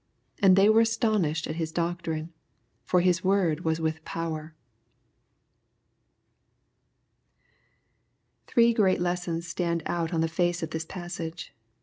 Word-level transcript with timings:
88 0.41 0.47
And 0.47 0.57
they^ 0.57 0.73
were 0.73 0.81
astoniahed 0.81 1.47
at 1.47 1.57
hia 1.57 1.67
doetrine: 1.67 2.29
fiir 2.87 3.03
hia 3.03 3.13
word 3.23 3.59
waa 3.63 3.75
with 3.79 4.03
power. 4.03 4.55
Thbke 8.47 8.75
great 8.77 8.99
lessons 8.99 9.47
stand 9.47 9.83
oat 9.85 10.11
on 10.11 10.21
the 10.21 10.27
face 10.27 10.63
of 10.63 10.71
this 10.71 10.85
passage. 10.87 11.53